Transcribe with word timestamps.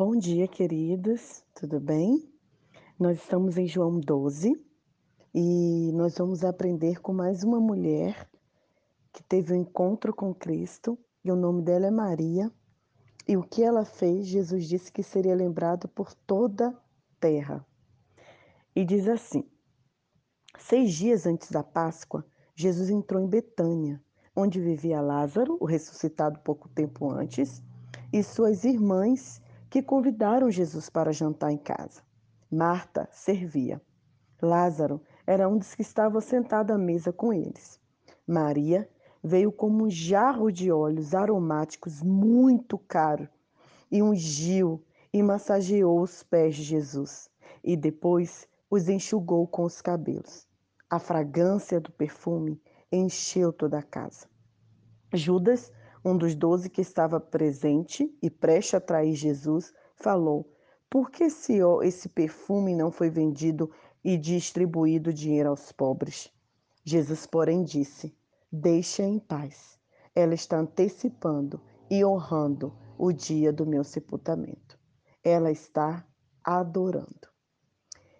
Bom 0.00 0.16
dia, 0.16 0.46
queridos, 0.46 1.42
tudo 1.52 1.80
bem? 1.80 2.32
Nós 2.96 3.18
estamos 3.18 3.58
em 3.58 3.66
João 3.66 3.98
12 3.98 4.54
e 5.34 5.90
nós 5.92 6.16
vamos 6.16 6.44
aprender 6.44 7.00
com 7.00 7.12
mais 7.12 7.42
uma 7.42 7.58
mulher 7.58 8.30
que 9.12 9.24
teve 9.24 9.52
um 9.52 9.56
encontro 9.56 10.14
com 10.14 10.32
Cristo 10.32 10.96
e 11.24 11.32
o 11.32 11.34
nome 11.34 11.62
dela 11.62 11.88
é 11.88 11.90
Maria. 11.90 12.48
E 13.26 13.36
o 13.36 13.42
que 13.42 13.60
ela 13.60 13.84
fez, 13.84 14.28
Jesus 14.28 14.68
disse 14.68 14.92
que 14.92 15.02
seria 15.02 15.34
lembrado 15.34 15.88
por 15.88 16.14
toda 16.14 16.68
a 16.68 16.74
terra. 17.18 17.66
E 18.76 18.84
diz 18.84 19.08
assim: 19.08 19.42
Seis 20.60 20.94
dias 20.94 21.26
antes 21.26 21.50
da 21.50 21.64
Páscoa, 21.64 22.24
Jesus 22.54 22.88
entrou 22.88 23.20
em 23.20 23.26
Betânia, 23.26 24.00
onde 24.36 24.60
vivia 24.60 25.00
Lázaro, 25.00 25.58
o 25.60 25.64
ressuscitado 25.64 26.38
pouco 26.38 26.68
tempo 26.68 27.10
antes, 27.10 27.60
e 28.12 28.22
suas 28.22 28.62
irmãs 28.62 29.42
que 29.70 29.82
convidaram 29.82 30.50
Jesus 30.50 30.88
para 30.88 31.12
jantar 31.12 31.52
em 31.52 31.58
casa. 31.58 32.02
Marta 32.50 33.08
servia. 33.12 33.80
Lázaro 34.40 35.02
era 35.26 35.48
um 35.48 35.58
dos 35.58 35.74
que 35.74 35.82
estava 35.82 36.20
sentado 36.20 36.72
à 36.72 36.78
mesa 36.78 37.12
com 37.12 37.32
eles. 37.32 37.80
Maria 38.26 38.88
veio 39.22 39.52
como 39.52 39.84
um 39.84 39.90
jarro 39.90 40.50
de 40.50 40.70
óleos 40.70 41.14
aromáticos 41.14 42.02
muito 42.02 42.78
caro 42.78 43.28
e 43.90 44.02
ungiu 44.02 44.82
e 45.12 45.22
massageou 45.22 46.00
os 46.00 46.22
pés 46.22 46.56
de 46.56 46.62
Jesus 46.62 47.30
e 47.62 47.76
depois 47.76 48.48
os 48.70 48.88
enxugou 48.88 49.46
com 49.46 49.64
os 49.64 49.82
cabelos. 49.82 50.46
A 50.88 50.98
fragrância 50.98 51.80
do 51.80 51.90
perfume 51.90 52.60
encheu 52.90 53.52
toda 53.52 53.78
a 53.78 53.82
casa. 53.82 54.26
Judas 55.12 55.72
um 56.08 56.16
dos 56.16 56.34
doze 56.34 56.70
que 56.70 56.80
estava 56.80 57.20
presente 57.20 58.10
e 58.22 58.30
prestes 58.30 58.74
a 58.74 58.80
trair 58.80 59.14
Jesus, 59.14 59.72
falou: 59.96 60.50
Por 60.88 61.10
que 61.10 61.24
esse, 61.24 61.58
esse 61.82 62.08
perfume 62.08 62.74
não 62.74 62.90
foi 62.90 63.10
vendido 63.10 63.70
e 64.02 64.16
distribuído 64.16 65.12
dinheiro 65.12 65.50
aos 65.50 65.70
pobres? 65.70 66.32
Jesus, 66.84 67.26
porém, 67.26 67.62
disse: 67.62 68.16
Deixa 68.50 69.02
em 69.02 69.18
paz. 69.18 69.78
Ela 70.14 70.34
está 70.34 70.58
antecipando 70.58 71.60
e 71.90 72.04
honrando 72.04 72.74
o 72.96 73.12
dia 73.12 73.52
do 73.52 73.66
meu 73.66 73.84
sepultamento. 73.84 74.78
Ela 75.22 75.50
está 75.50 76.06
adorando. 76.42 77.28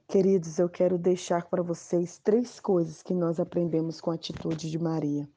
Queridos, 0.07 0.59
eu 0.59 0.69
quero 0.69 0.97
deixar 0.97 1.47
para 1.49 1.63
vocês 1.63 2.19
três 2.19 2.61
coisas 2.61 3.03
que 3.03 3.13
nós 3.13 3.41
aprendemos 3.41 4.01
com 4.01 4.11
a 4.11 4.15
atitude 4.15 4.71
de 4.71 4.79
Maria. 4.79 5.29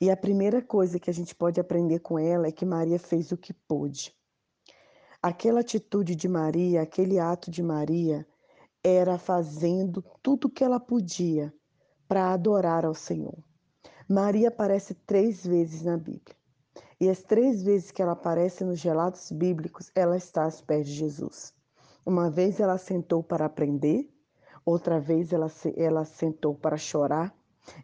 E 0.00 0.10
a 0.10 0.16
primeira 0.16 0.60
coisa 0.60 0.98
que 0.98 1.08
a 1.08 1.12
gente 1.12 1.34
pode 1.34 1.58
aprender 1.58 2.00
com 2.00 2.18
ela 2.18 2.46
é 2.46 2.52
que 2.52 2.66
Maria 2.66 2.98
fez 2.98 3.32
o 3.32 3.36
que 3.36 3.52
pôde. 3.52 4.14
Aquela 5.22 5.60
atitude 5.60 6.14
de 6.14 6.28
Maria, 6.28 6.82
aquele 6.82 7.18
ato 7.18 7.50
de 7.50 7.62
Maria, 7.62 8.26
era 8.84 9.18
fazendo 9.18 10.04
tudo 10.22 10.44
o 10.46 10.50
que 10.50 10.62
ela 10.62 10.78
podia 10.78 11.52
para 12.06 12.32
adorar 12.32 12.84
ao 12.84 12.94
Senhor. 12.94 13.42
Maria 14.08 14.48
aparece 14.48 14.94
três 14.94 15.44
vezes 15.44 15.82
na 15.82 15.96
Bíblia. 15.96 16.36
E 17.00 17.10
as 17.10 17.22
três 17.22 17.62
vezes 17.62 17.90
que 17.90 18.00
ela 18.00 18.12
aparece 18.12 18.64
nos 18.64 18.82
relatos 18.82 19.32
bíblicos, 19.32 19.90
ela 19.94 20.16
está 20.16 20.44
aos 20.44 20.60
pés 20.60 20.86
de 20.86 20.92
Jesus. 20.92 21.52
Uma 22.04 22.30
vez 22.30 22.60
ela 22.60 22.78
sentou 22.78 23.22
para 23.22 23.46
aprender, 23.46 24.08
outra 24.64 25.00
vez 25.00 25.32
ela, 25.32 25.50
ela 25.76 26.04
sentou 26.04 26.54
para 26.54 26.76
chorar, 26.76 27.34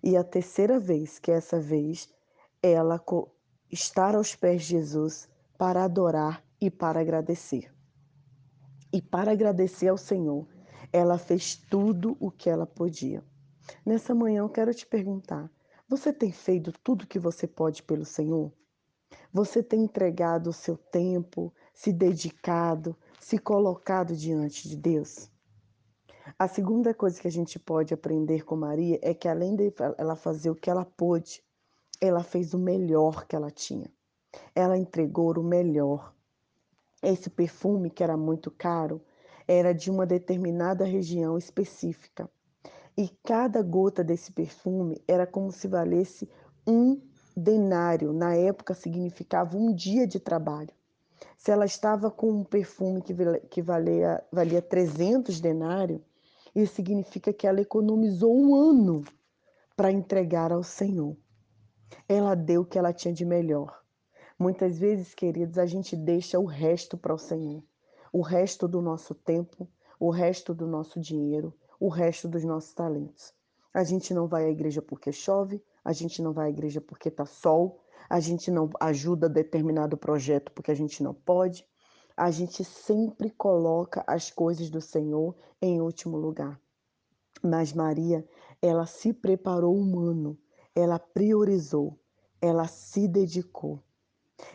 e 0.03 0.17
a 0.17 0.25
terceira 0.25 0.79
vez, 0.79 1.19
que 1.19 1.31
essa 1.31 1.61
vez, 1.61 2.09
ela 2.63 3.01
estar 3.71 4.15
aos 4.15 4.35
pés 4.35 4.63
de 4.63 4.69
Jesus 4.69 5.29
para 5.57 5.85
adorar 5.85 6.45
e 6.61 6.71
para 6.71 7.01
agradecer. 7.01 7.73
E 8.93 9.01
para 9.01 9.33
agradecer 9.33 9.89
ao 9.89 9.97
Senhor, 9.97 10.47
ela 10.93 11.17
fez 11.17 11.57
tudo 11.57 12.17
o 12.21 12.31
que 12.31 12.51
ela 12.51 12.67
podia. 12.67 13.25
Nessa 13.85 14.15
manhã 14.15 14.41
eu 14.41 14.49
quero 14.51 14.75
te 14.75 14.87
perguntar: 14.87 15.51
você 15.89 16.13
tem 16.13 16.31
feito 16.31 16.73
tudo 16.73 17.03
o 17.03 17.07
que 17.07 17.19
você 17.19 17.47
pode 17.47 17.83
pelo 17.83 18.05
Senhor? 18.05 18.53
Você 19.33 19.63
tem 19.63 19.83
entregado 19.83 20.51
o 20.51 20.53
seu 20.53 20.77
tempo, 20.77 21.53
se 21.73 21.93
dedicado, 21.93 22.97
se 23.19 23.39
colocado 23.39 24.15
diante 24.15 24.69
de 24.69 24.77
Deus? 24.77 25.32
A 26.43 26.49
segunda 26.49 26.93
coisa 26.93 27.21
que 27.21 27.29
a 27.29 27.31
gente 27.31 27.57
pode 27.57 27.95
aprender 27.95 28.45
com 28.45 28.57
Maria 28.57 28.99
é 29.01 29.15
que 29.15 29.29
além 29.29 29.55
de 29.55 29.73
ela 29.97 30.17
fazer 30.17 30.51
o 30.51 30.57
que 30.57 30.69
ela 30.69 30.85
pôde, 30.85 31.41
ela 32.01 32.25
fez 32.25 32.53
o 32.53 32.59
melhor 32.59 33.27
que 33.29 33.37
ela 33.37 33.49
tinha. 33.49 33.89
Ela 34.53 34.77
entregou 34.77 35.39
o 35.39 35.45
melhor. 35.45 36.13
Esse 37.01 37.31
perfume, 37.31 37.91
que 37.91 38.03
era 38.03 38.17
muito 38.17 38.51
caro, 38.51 39.01
era 39.47 39.73
de 39.73 39.89
uma 39.89 40.05
determinada 40.05 40.85
região 40.85 41.39
específica. 41.39 42.29
E 42.97 43.09
cada 43.23 43.63
gota 43.63 44.03
desse 44.03 44.33
perfume 44.33 45.01
era 45.07 45.29
como 45.29 45.53
se 45.53 45.69
valesse 45.69 46.29
um 46.67 47.01
denário. 47.37 48.13
Na 48.13 48.35
época 48.35 48.75
significava 48.75 49.57
um 49.57 49.73
dia 49.73 50.09
de 50.09 50.19
trabalho. 50.19 50.75
Se 51.39 51.53
ela 51.53 51.67
estava 51.67 52.11
com 52.11 52.33
um 52.33 52.43
perfume 52.43 53.01
que 53.49 53.63
valia, 53.63 54.21
valia 54.33 54.61
300 54.61 55.41
denários, 55.41 56.01
isso 56.55 56.75
significa 56.75 57.33
que 57.33 57.47
ela 57.47 57.61
economizou 57.61 58.37
um 58.37 58.55
ano 58.55 59.05
para 59.77 59.91
entregar 59.91 60.53
ao 60.53 60.63
Senhor. 60.63 61.17
Ela 62.09 62.35
deu 62.35 62.63
o 62.63 62.65
que 62.65 62.79
ela 62.79 62.93
tinha 62.93 63.13
de 63.13 63.25
melhor. 63.25 63.83
Muitas 64.39 64.79
vezes, 64.79 65.15
queridos, 65.15 65.57
a 65.59 65.67
gente 65.67 65.97
deixa 65.97 66.39
o 66.39 66.45
resto 66.45 66.97
para 66.97 67.15
o 67.15 67.19
Senhor. 67.19 67.63
O 68.13 68.21
resto 68.21 68.69
do 68.69 68.83
nosso 68.83 69.15
tempo, 69.15 69.69
o 69.99 70.11
resto 70.11 70.53
do 70.53 70.67
nosso 70.67 71.01
dinheiro, 71.01 71.55
o 71.81 71.89
resto 71.89 72.29
dos 72.29 72.45
nossos 72.45 72.75
talentos. 72.75 73.33
A 73.73 73.83
gente 73.85 74.13
não 74.13 74.27
vai 74.27 74.45
à 74.45 74.51
igreja 74.51 74.83
porque 74.83 75.11
chove, 75.11 75.63
a 75.85 75.93
gente 75.93 76.21
não 76.21 76.33
vai 76.33 76.49
à 76.49 76.51
igreja 76.51 76.81
porque 76.81 77.09
está 77.09 77.25
sol, 77.25 77.81
a 78.09 78.21
gente 78.21 78.51
não 78.51 78.69
ajuda 78.79 79.29
determinado 79.29 79.97
projeto 79.97 80.53
porque 80.53 80.71
a 80.71 80.75
gente 80.75 81.03
não 81.03 81.15
pode, 81.15 81.67
a 82.17 82.31
gente 82.31 82.65
sempre 82.65 83.31
coloca 83.31 84.05
as 84.07 84.31
coisas 84.31 84.71
do 84.71 84.81
Senhor 84.81 85.35
em 85.61 85.81
último 85.81 86.17
lugar. 86.17 86.61
Mas 87.43 87.73
Maria, 87.73 88.27
ela 88.61 88.87
se 88.87 89.13
preparou 89.13 89.77
humano, 89.77 90.39
ela 90.75 90.99
priorizou, 90.99 91.99
ela 92.41 92.67
se 92.69 93.09
dedicou. 93.09 93.83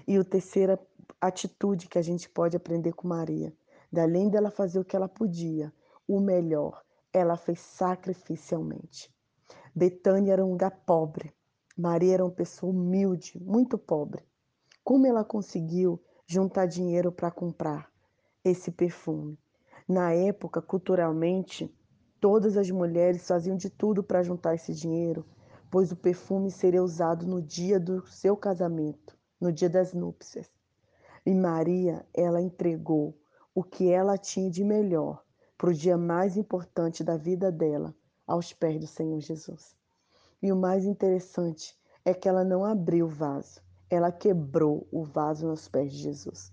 E 0.07 0.17
a 0.17 0.23
terceira 0.23 0.79
atitude 1.19 1.87
que 1.87 1.97
a 1.97 2.01
gente 2.01 2.29
pode 2.29 2.55
aprender 2.55 2.93
com 2.93 3.07
Maria, 3.07 3.53
além 3.95 4.29
dela 4.29 4.51
fazer 4.51 4.79
o 4.79 4.85
que 4.85 4.95
ela 4.95 5.09
podia, 5.09 5.73
o 6.07 6.19
melhor, 6.19 6.83
ela 7.11 7.35
fez 7.35 7.59
sacrificialmente. 7.59 9.13
Betânia 9.75 10.33
era 10.33 10.45
um 10.45 10.51
lugar 10.51 10.71
pobre. 10.85 11.33
Maria 11.75 12.15
era 12.15 12.25
uma 12.25 12.31
pessoa 12.31 12.71
humilde, 12.71 13.39
muito 13.39 13.77
pobre. 13.77 14.23
Como 14.83 15.05
ela 15.05 15.23
conseguiu 15.23 16.01
juntar 16.29 16.65
dinheiro 16.65 17.09
para 17.09 17.31
comprar 17.31 17.89
esse 18.43 18.69
perfume. 18.69 19.39
Na 19.87 20.11
época, 20.11 20.61
culturalmente, 20.61 21.73
todas 22.19 22.57
as 22.57 22.69
mulheres 22.69 23.25
faziam 23.25 23.55
de 23.55 23.69
tudo 23.69 24.03
para 24.03 24.21
juntar 24.21 24.53
esse 24.53 24.73
dinheiro, 24.73 25.25
pois 25.71 25.89
o 25.93 25.95
perfume 25.95 26.51
seria 26.51 26.83
usado 26.83 27.25
no 27.25 27.41
dia 27.41 27.79
do 27.79 28.05
seu 28.07 28.35
casamento, 28.35 29.17
no 29.39 29.53
dia 29.53 29.69
das 29.69 29.93
núpcias. 29.93 30.51
E 31.25 31.33
Maria, 31.33 32.05
ela 32.13 32.41
entregou 32.41 33.17
o 33.55 33.63
que 33.63 33.89
ela 33.89 34.17
tinha 34.17 34.51
de 34.51 34.65
melhor 34.65 35.23
para 35.57 35.69
o 35.69 35.73
dia 35.73 35.97
mais 35.97 36.35
importante 36.35 37.05
da 37.05 37.15
vida 37.15 37.49
dela, 37.49 37.95
aos 38.27 38.51
pés 38.51 38.79
do 38.81 38.85
Senhor 38.85 39.21
Jesus. 39.21 39.73
E 40.41 40.51
o 40.51 40.57
mais 40.57 40.83
interessante 40.83 41.73
é 42.03 42.13
que 42.13 42.27
ela 42.27 42.43
não 42.43 42.65
abriu 42.65 43.05
o 43.05 43.09
vaso, 43.09 43.61
ela 43.89 44.11
quebrou 44.11 44.87
o 44.91 45.03
vaso 45.03 45.47
nos 45.47 45.67
pés 45.67 45.91
de 45.91 45.99
Jesus. 45.99 46.51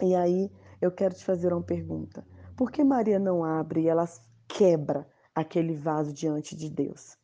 E 0.00 0.14
aí 0.14 0.50
eu 0.80 0.90
quero 0.90 1.14
te 1.14 1.24
fazer 1.24 1.52
uma 1.52 1.62
pergunta: 1.62 2.26
por 2.56 2.70
que 2.70 2.82
Maria 2.82 3.18
não 3.18 3.44
abre 3.44 3.82
e 3.82 3.88
ela 3.88 4.08
quebra 4.48 5.06
aquele 5.34 5.74
vaso 5.74 6.12
diante 6.12 6.56
de 6.56 6.68
Deus? 6.68 7.16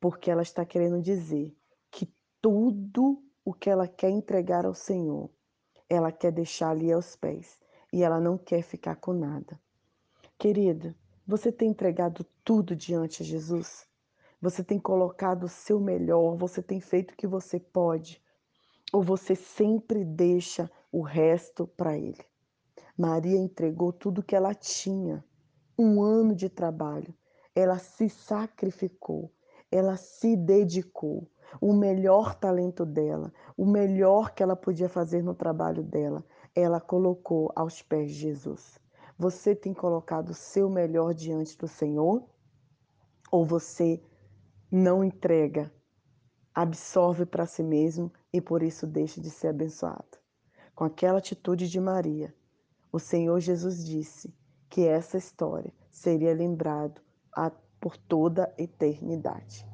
Porque 0.00 0.30
ela 0.30 0.42
está 0.42 0.64
querendo 0.64 1.00
dizer 1.00 1.54
que 1.90 2.12
tudo 2.40 3.22
o 3.44 3.52
que 3.52 3.70
ela 3.70 3.86
quer 3.86 4.10
entregar 4.10 4.64
ao 4.64 4.74
Senhor, 4.74 5.30
ela 5.88 6.10
quer 6.10 6.32
deixar 6.32 6.70
ali 6.70 6.90
aos 6.90 7.14
pés 7.14 7.58
e 7.92 8.02
ela 8.02 8.20
não 8.20 8.36
quer 8.36 8.62
ficar 8.62 8.96
com 8.96 9.12
nada. 9.12 9.60
Querida, 10.38 10.94
você 11.26 11.50
tem 11.52 11.70
entregado 11.70 12.26
tudo 12.44 12.74
diante 12.74 13.22
de 13.22 13.30
Jesus? 13.30 13.86
Você 14.40 14.62
tem 14.62 14.78
colocado 14.78 15.44
o 15.44 15.48
seu 15.48 15.80
melhor, 15.80 16.36
você 16.36 16.62
tem 16.62 16.80
feito 16.80 17.12
o 17.12 17.16
que 17.16 17.26
você 17.26 17.58
pode 17.58 18.22
ou 18.96 19.02
você 19.02 19.34
sempre 19.34 20.06
deixa 20.06 20.70
o 20.90 21.02
resto 21.02 21.66
para 21.66 21.98
ele? 21.98 22.24
Maria 22.96 23.36
entregou 23.38 23.92
tudo 23.92 24.22
que 24.22 24.34
ela 24.34 24.54
tinha, 24.54 25.22
um 25.78 26.00
ano 26.00 26.34
de 26.34 26.48
trabalho. 26.48 27.14
Ela 27.54 27.78
se 27.78 28.08
sacrificou, 28.08 29.30
ela 29.70 29.98
se 29.98 30.34
dedicou. 30.34 31.30
O 31.60 31.74
melhor 31.74 32.36
talento 32.36 32.86
dela, 32.86 33.30
o 33.54 33.66
melhor 33.66 34.30
que 34.34 34.42
ela 34.42 34.56
podia 34.56 34.88
fazer 34.88 35.22
no 35.22 35.34
trabalho 35.34 35.82
dela, 35.82 36.24
ela 36.54 36.80
colocou 36.80 37.52
aos 37.54 37.82
pés 37.82 38.10
de 38.12 38.16
Jesus? 38.16 38.80
Você 39.18 39.54
tem 39.54 39.74
colocado 39.74 40.30
o 40.30 40.34
seu 40.34 40.70
melhor 40.70 41.12
diante 41.12 41.54
do 41.58 41.68
Senhor? 41.68 42.24
Ou 43.30 43.44
você 43.44 44.02
não 44.72 45.04
entrega, 45.04 45.70
absorve 46.54 47.26
para 47.26 47.44
si 47.44 47.62
mesmo 47.62 48.10
e 48.36 48.40
por 48.40 48.62
isso 48.62 48.86
deixa 48.86 49.20
de 49.20 49.30
ser 49.30 49.48
abençoado? 49.48 50.18
Com 50.74 50.84
aquela 50.84 51.18
atitude 51.18 51.68
de 51.68 51.80
Maria, 51.80 52.34
o 52.92 52.98
Senhor 52.98 53.40
Jesus 53.40 53.84
disse 53.84 54.34
que 54.68 54.86
essa 54.86 55.16
história 55.16 55.72
seria 55.90 56.34
lembrado 56.34 57.00
por 57.80 57.96
toda 57.96 58.44
a 58.44 58.62
eternidade. 58.62 59.66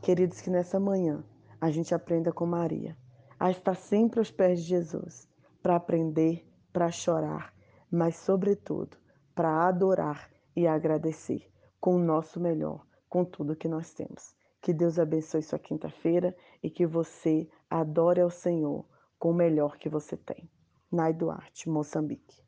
Queridos, 0.00 0.40
que 0.40 0.50
nessa 0.50 0.80
manhã 0.80 1.22
a 1.60 1.70
gente 1.70 1.94
aprenda 1.94 2.32
com 2.32 2.46
Maria 2.46 2.96
a 3.38 3.50
estar 3.50 3.74
sempre 3.74 4.18
aos 4.18 4.30
pés 4.30 4.60
de 4.60 4.68
Jesus, 4.68 5.28
para 5.62 5.76
aprender, 5.76 6.48
para 6.72 6.90
chorar, 6.90 7.54
mas, 7.90 8.16
sobretudo, 8.16 8.96
para 9.34 9.68
adorar 9.68 10.30
e 10.56 10.66
agradecer 10.66 11.48
com 11.80 11.96
o 11.96 12.02
nosso 12.02 12.40
melhor, 12.40 12.84
com 13.08 13.24
tudo 13.24 13.54
que 13.54 13.68
nós 13.68 13.92
temos. 13.92 14.34
Que 14.60 14.72
Deus 14.72 14.98
abençoe 14.98 15.42
sua 15.42 15.58
quinta-feira 15.58 16.36
e 16.62 16.70
que 16.70 16.86
você 16.86 17.48
adore 17.70 18.20
ao 18.20 18.30
Senhor 18.30 18.84
com 19.18 19.30
o 19.30 19.34
melhor 19.34 19.76
que 19.76 19.88
você 19.88 20.16
tem. 20.16 20.50
Nai 20.90 21.12
Duarte, 21.12 21.68
Moçambique. 21.68 22.47